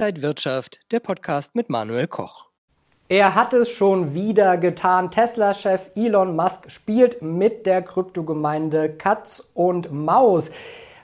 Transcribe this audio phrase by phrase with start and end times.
[0.00, 2.46] Inside Wirtschaft, der Podcast mit Manuel Koch.
[3.10, 5.10] Er hat es schon wieder getan.
[5.10, 10.52] Tesla-Chef Elon Musk spielt mit der Kryptogemeinde Katz und Maus.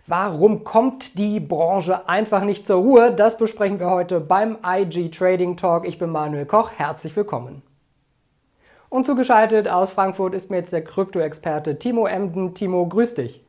[0.06, 3.12] Warum kommt die Branche einfach nicht zur Ruhe?
[3.12, 5.86] Das besprechen wir heute beim IG Trading Talk.
[5.86, 6.70] Ich bin Manuel Koch.
[6.70, 7.60] Herzlich willkommen.
[8.88, 12.54] Und zugeschaltet aus Frankfurt ist mir jetzt der Krypto-Experte Timo Emden.
[12.54, 13.44] Timo, grüß dich.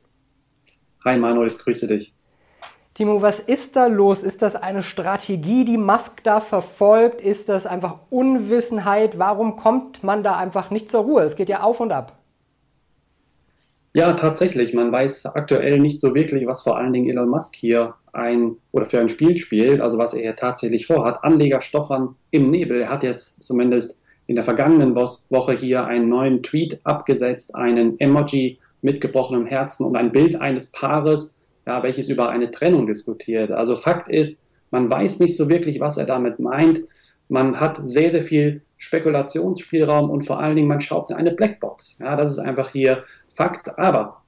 [1.06, 2.17] Hi Manuel, ich grüße dich.
[2.98, 4.24] Timo, was ist da los?
[4.24, 7.22] Ist das eine Strategie, die Musk da verfolgt?
[7.22, 9.20] Ist das einfach Unwissenheit?
[9.20, 11.22] Warum kommt man da einfach nicht zur Ruhe?
[11.22, 12.18] Es geht ja auf und ab.
[13.94, 14.74] Ja, tatsächlich.
[14.74, 18.88] Man weiß aktuell nicht so wirklich, was vor allen Dingen Elon Musk hier ein oder
[18.88, 21.24] für ein Spiel spielt, also was er hier tatsächlich vorhat.
[21.24, 22.82] Anleger stochern im Nebel.
[22.82, 28.58] Er hat jetzt zumindest in der vergangenen Woche hier einen neuen Tweet abgesetzt, einen Emoji
[28.82, 31.37] mit gebrochenem Herzen und ein Bild eines Paares,
[31.68, 33.52] ja, welches über eine Trennung diskutiert.
[33.52, 36.80] Also Fakt ist, man weiß nicht so wirklich, was er damit meint.
[37.28, 42.00] Man hat sehr, sehr viel Spekulationsspielraum und vor allen Dingen, man schaut in eine Blackbox.
[42.00, 43.04] Ja, das ist einfach hier
[43.36, 43.78] Fakt.
[43.78, 44.22] Aber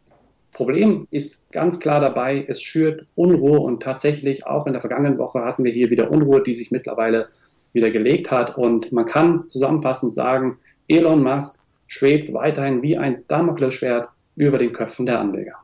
[0.51, 5.45] Problem ist ganz klar dabei, es schürt Unruhe und tatsächlich auch in der vergangenen Woche
[5.45, 7.29] hatten wir hier wieder Unruhe, die sich mittlerweile
[7.71, 8.57] wieder gelegt hat.
[8.57, 10.57] Und man kann zusammenfassend sagen,
[10.89, 15.55] Elon Musk schwebt weiterhin wie ein Damoklesschwert über den Köpfen der Anleger.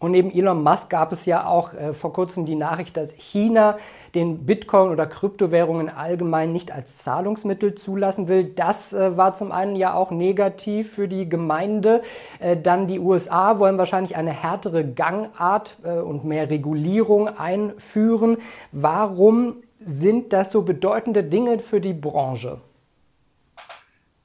[0.00, 3.76] Und neben Elon Musk gab es ja auch äh, vor kurzem die Nachricht, dass China
[4.14, 8.44] den Bitcoin oder Kryptowährungen allgemein nicht als Zahlungsmittel zulassen will.
[8.44, 12.00] Das äh, war zum einen ja auch negativ für die Gemeinde.
[12.38, 18.38] Äh, dann die USA wollen wahrscheinlich eine härtere Gangart äh, und mehr Regulierung einführen.
[18.72, 22.62] Warum sind das so bedeutende Dinge für die Branche?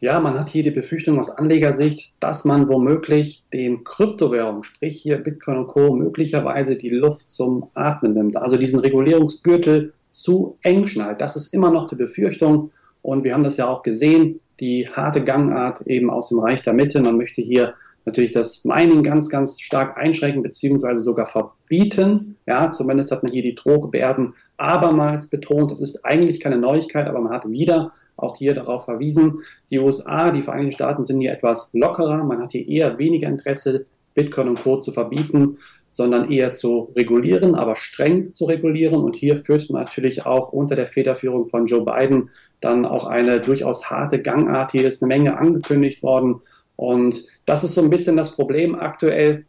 [0.06, 5.17] Ja, man hat hier die Befürchtung aus Anlegersicht, dass man womöglich den Kryptowährungen, sprich hier
[5.17, 11.22] Bitcoin und Co., möglicherweise die Luft zum Atmen nimmt, also diesen Regulierungsgürtel zu eng schnallt.
[11.22, 12.70] Das ist immer noch die Befürchtung
[13.02, 16.74] und wir haben das ja auch gesehen, die harte Gangart eben aus dem Reich der
[16.74, 17.01] Mitte.
[17.01, 17.74] Man möchte hier
[18.06, 22.38] natürlich das Mining ganz, ganz stark einschränken beziehungsweise sogar verbieten.
[22.46, 25.72] Ja, zumindest hat man hier die Drohgebärden abermals betont.
[25.72, 29.40] Das ist eigentlich keine Neuigkeit, aber man hat wieder auch hier darauf verwiesen.
[29.70, 32.24] Die USA, die Vereinigten Staaten sind hier etwas lockerer.
[32.24, 34.80] Man hat hier eher weniger Interesse, Bitcoin und Co.
[34.80, 35.58] zu verbieten,
[35.90, 39.02] sondern eher zu regulieren, aber streng zu regulieren.
[39.02, 42.30] Und hier führt man natürlich auch unter der Federführung von Joe Biden
[42.62, 44.72] dann auch eine durchaus harte Gangart.
[44.72, 46.42] Hier ist eine Menge angekündigt worden.
[46.75, 49.46] Und das ist so ein bisschen das Problem aktuell,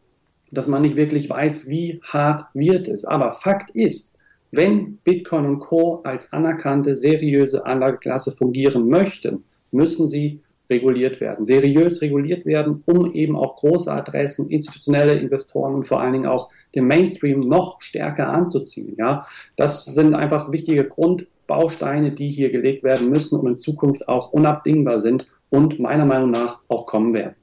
[0.50, 3.04] dass man nicht wirklich weiß, wie hart wird es.
[3.04, 4.16] Aber Fakt ist,
[4.52, 6.00] wenn Bitcoin und Co.
[6.04, 13.36] als anerkannte, seriöse Anlageklasse fungieren möchten, müssen sie reguliert werden, seriös reguliert werden, um eben
[13.36, 18.96] auch große Adressen, institutionelle Investoren und vor allen Dingen auch den Mainstream noch stärker anzuziehen.
[18.98, 19.26] Ja,
[19.56, 24.98] das sind einfach wichtige Grundbausteine, die hier gelegt werden müssen und in Zukunft auch unabdingbar
[24.98, 27.34] sind und meiner Meinung nach auch kommen werden.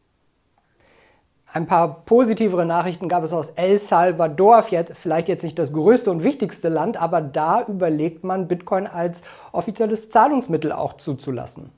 [1.51, 6.23] Ein paar positivere Nachrichten gab es aus El Salvador, vielleicht jetzt nicht das größte und
[6.23, 9.21] wichtigste Land, aber da überlegt man, Bitcoin als
[9.51, 11.69] offizielles Zahlungsmittel auch zuzulassen.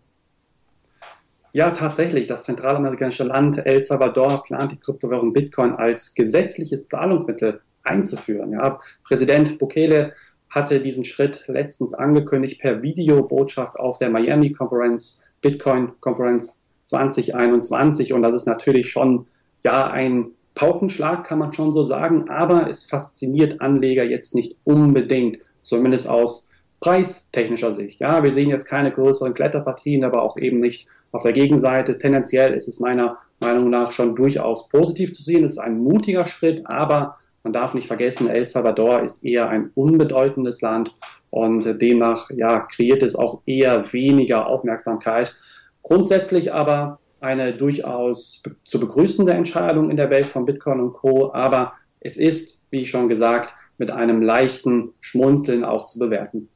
[1.51, 2.27] Ja, tatsächlich.
[2.27, 8.53] Das zentralamerikanische Land El Salvador plant die Kryptowährung Bitcoin als gesetzliches Zahlungsmittel einzuführen.
[8.53, 10.13] Ja, Präsident Bukele
[10.49, 18.13] hatte diesen Schritt letztens angekündigt per Videobotschaft auf der Miami Conference, Bitcoin Conference 2021.
[18.13, 19.27] Und das ist natürlich schon
[19.63, 25.39] ja, ein Paukenschlag kann man schon so sagen, aber es fasziniert Anleger jetzt nicht unbedingt,
[25.61, 27.99] zumindest aus preistechnischer Sicht.
[27.99, 31.97] Ja, wir sehen jetzt keine größeren Kletterpartien, aber auch eben nicht auf der Gegenseite.
[31.97, 35.43] Tendenziell ist es meiner Meinung nach schon durchaus positiv zu sehen.
[35.43, 39.71] Es ist ein mutiger Schritt, aber man darf nicht vergessen, El Salvador ist eher ein
[39.75, 40.93] unbedeutendes Land
[41.35, 45.35] und demnach ja, kreiert es auch eher weniger Aufmerksamkeit.
[45.83, 51.33] Grundsätzlich aber eine durchaus zu begrüßende Entscheidung in der Welt von Bitcoin und Co.
[51.33, 56.47] Aber es ist, wie schon gesagt, mit einem leichten Schmunzeln auch zu bewerten.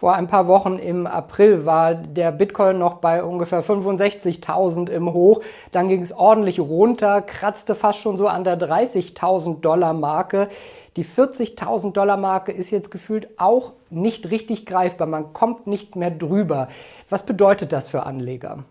[0.00, 5.42] Vor ein paar Wochen im April war der Bitcoin noch bei ungefähr 65.000 im Hoch.
[5.72, 10.48] Dann ging es ordentlich runter, kratzte fast schon so an der 30.000 Dollar Marke.
[10.96, 15.06] Die 40.000 Dollar Marke ist jetzt gefühlt auch nicht richtig greifbar.
[15.06, 16.68] Man kommt nicht mehr drüber.
[17.08, 18.64] Was bedeutet das für Anleger?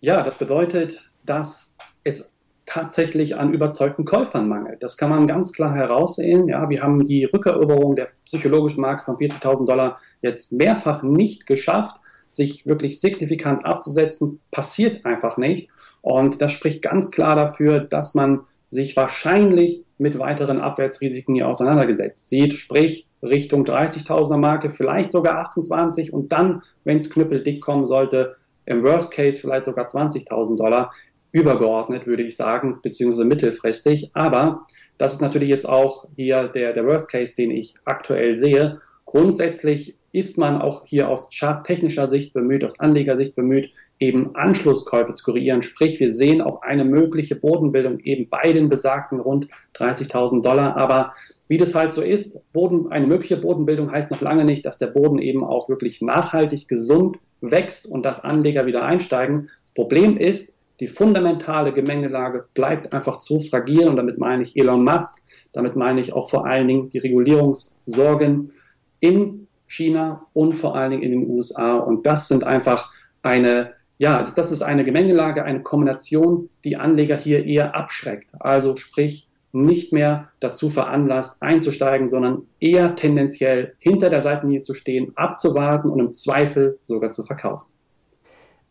[0.00, 4.82] Ja, das bedeutet, dass es tatsächlich an überzeugten Käufern mangelt.
[4.82, 6.48] Das kann man ganz klar heraussehen.
[6.48, 11.96] Ja, wir haben die Rückeroberung der psychologischen Marke von 40.000 Dollar jetzt mehrfach nicht geschafft,
[12.30, 14.40] sich wirklich signifikant abzusetzen.
[14.50, 15.70] Passiert einfach nicht.
[16.00, 22.28] Und das spricht ganz klar dafür, dass man sich wahrscheinlich mit weiteren Abwärtsrisiken hier auseinandergesetzt
[22.28, 28.36] sieht, sprich Richtung 30.000er Marke, vielleicht sogar 28 und dann, wenn es knüppeldick kommen sollte,
[28.66, 30.92] im Worst Case vielleicht sogar 20.000 Dollar
[31.30, 34.10] übergeordnet, würde ich sagen, beziehungsweise mittelfristig.
[34.12, 34.66] Aber
[34.98, 38.80] das ist natürlich jetzt auch hier der, der Worst Case, den ich aktuell sehe.
[39.12, 45.22] Grundsätzlich ist man auch hier aus charttechnischer Sicht bemüht, aus Anlegersicht bemüht, eben Anschlusskäufe zu
[45.22, 45.60] korrigieren.
[45.62, 50.78] Sprich, wir sehen auch eine mögliche Bodenbildung eben bei den besagten rund 30.000 Dollar.
[50.78, 51.12] Aber
[51.46, 54.86] wie das halt so ist, Boden, eine mögliche Bodenbildung heißt noch lange nicht, dass der
[54.86, 59.50] Boden eben auch wirklich nachhaltig gesund wächst und dass Anleger wieder einsteigen.
[59.66, 64.84] Das Problem ist, die fundamentale Gemengelage bleibt einfach zu fragil und damit meine ich Elon
[64.84, 65.22] Musk,
[65.52, 68.52] damit meine ich auch vor allen Dingen die Regulierungssorgen
[69.02, 71.76] in China und vor allen Dingen in den USA.
[71.76, 72.90] Und das sind einfach
[73.22, 78.30] eine, ja, das ist eine Gemengelage, eine Kombination, die Anleger hier eher abschreckt.
[78.40, 85.12] Also sprich, nicht mehr dazu veranlasst, einzusteigen, sondern eher tendenziell hinter der Seitenlinie zu stehen,
[85.14, 87.66] abzuwarten und im Zweifel sogar zu verkaufen.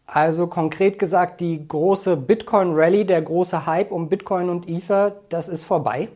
[0.05, 5.63] Also konkret gesagt, die große Bitcoin-Rally, der große Hype um Bitcoin und Ether, das ist
[5.63, 6.09] vorbei?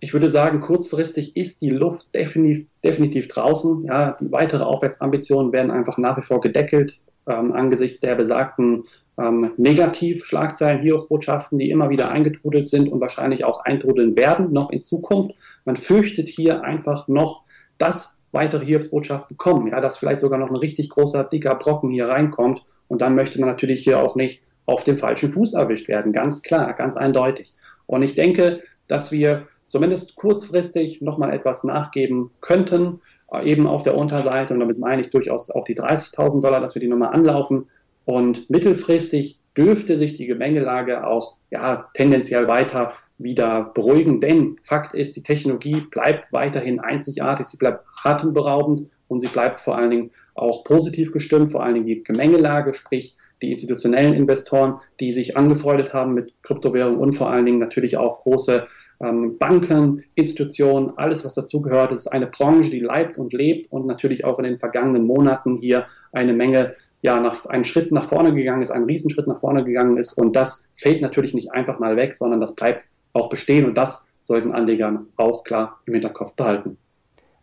[0.00, 3.84] Ich würde sagen, kurzfristig ist die Luft definitiv, definitiv draußen.
[3.84, 8.84] Ja, die weitere Aufwärtsambitionen werden einfach nach wie vor gedeckelt ähm, angesichts der besagten
[9.18, 14.82] ähm, Negativ-Schlagzeilen, Hiobsbotschaften, die immer wieder eingetrudelt sind und wahrscheinlich auch eintrudeln werden, noch in
[14.82, 15.32] Zukunft.
[15.64, 17.44] Man fürchtet hier einfach noch,
[17.76, 22.08] dass weitere Hiobsbotschaften kommen, ja, dass vielleicht sogar noch ein richtig großer, dicker Brocken hier
[22.08, 26.12] reinkommt und dann möchte man natürlich hier auch nicht auf dem falschen Fuß erwischt werden,
[26.12, 27.54] ganz klar, ganz eindeutig.
[27.86, 33.00] Und ich denke, dass wir zumindest kurzfristig nochmal etwas nachgeben könnten,
[33.30, 34.54] äh, eben auf der Unterseite.
[34.54, 37.68] Und damit meine ich durchaus auch die 30.000 Dollar, dass wir die nochmal anlaufen.
[38.04, 44.20] Und mittelfristig dürfte sich die Gemengelage auch ja, tendenziell weiter wieder beruhigen.
[44.20, 49.76] Denn Fakt ist, die Technologie bleibt weiterhin einzigartig, sie bleibt atemberaubend und sie bleibt vor
[49.76, 55.12] allen Dingen auch positiv gestimmt, vor allen Dingen die Gemengelage, sprich die institutionellen Investoren, die
[55.12, 58.66] sich angefreundet haben mit Kryptowährungen und vor allen Dingen natürlich auch große
[59.00, 61.92] ähm, Banken, Institutionen, alles, was dazugehört.
[61.92, 65.56] Es ist eine Branche, die leibt und lebt und natürlich auch in den vergangenen Monaten
[65.56, 69.64] hier eine Menge, ja, nach, einen Schritt nach vorne gegangen ist, einen Riesenschritt nach vorne
[69.64, 70.14] gegangen ist.
[70.14, 74.08] Und das fällt natürlich nicht einfach mal weg, sondern das bleibt auch bestehen und das
[74.20, 76.76] sollten Anleger auch klar im Hinterkopf behalten.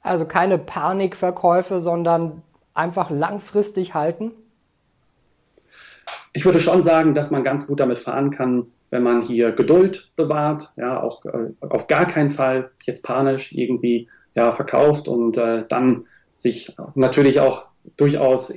[0.01, 2.43] Also keine Panikverkäufe, sondern
[2.75, 4.31] einfach langfristig halten?
[6.35, 10.11] Ich würde schon sagen, dass man ganz gut damit fahren kann, wenn man hier Geduld
[10.17, 15.63] bewahrt, ja, auch äh, auf gar keinen Fall jetzt panisch irgendwie ja, verkauft und äh,
[15.69, 18.53] dann sich natürlich auch durchaus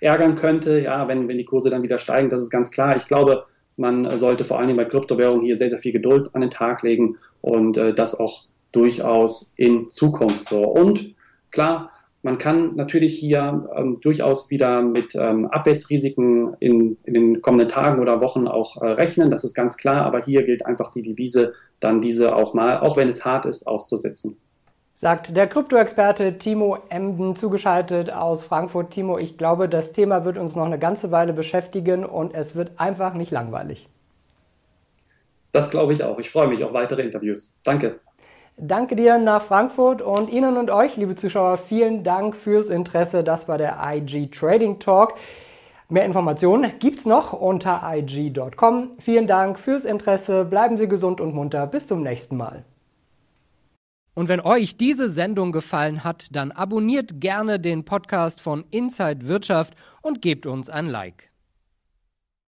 [0.00, 2.96] ärgern könnte, ja, wenn, wenn die Kurse dann wieder steigen, das ist ganz klar.
[2.96, 3.44] Ich glaube,
[3.76, 7.18] man sollte vor allem bei Kryptowährungen hier sehr, sehr viel Geduld an den Tag legen
[7.42, 10.64] und äh, das auch durchaus in Zukunft so.
[10.64, 11.14] Und
[11.50, 11.90] klar,
[12.22, 18.00] man kann natürlich hier ähm, durchaus wieder mit ähm, Abwärtsrisiken in, in, den kommenden Tagen
[18.00, 21.54] oder Wochen auch äh, rechnen, das ist ganz klar, aber hier gilt einfach die Devise,
[21.80, 24.36] dann diese auch mal, auch wenn es hart ist, auszusetzen.
[24.94, 28.90] Sagt der Krypto-Experte Timo Emden, zugeschaltet aus Frankfurt.
[28.90, 32.72] Timo, ich glaube, das Thema wird uns noch eine ganze Weile beschäftigen und es wird
[32.78, 33.88] einfach nicht langweilig.
[35.52, 36.18] Das glaube ich auch.
[36.18, 37.58] Ich freue mich auf weitere Interviews.
[37.64, 37.98] Danke.
[38.62, 43.24] Danke dir nach Frankfurt und Ihnen und euch, liebe Zuschauer, vielen Dank fürs Interesse.
[43.24, 45.14] Das war der IG Trading Talk.
[45.88, 48.90] Mehr Informationen gibt's noch unter ig.com.
[48.98, 50.44] Vielen Dank fürs Interesse.
[50.44, 51.66] Bleiben Sie gesund und munter.
[51.66, 52.66] Bis zum nächsten Mal.
[54.12, 59.72] Und wenn euch diese Sendung gefallen hat, dann abonniert gerne den Podcast von Inside Wirtschaft
[60.02, 61.29] und gebt uns ein Like.